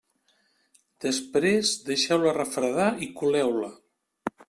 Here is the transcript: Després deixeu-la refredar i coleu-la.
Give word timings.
Després 1.05 1.75
deixeu-la 1.91 2.35
refredar 2.41 2.91
i 3.09 3.15
coleu-la. 3.23 3.73